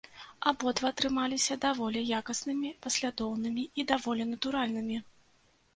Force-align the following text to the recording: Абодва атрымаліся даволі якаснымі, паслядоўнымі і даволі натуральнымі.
Абодва 0.51 0.87
атрымаліся 0.93 1.57
даволі 1.65 2.01
якаснымі, 2.21 2.73
паслядоўнымі 2.87 3.63
і 3.83 3.87
даволі 3.95 4.23
натуральнымі. 4.33 4.97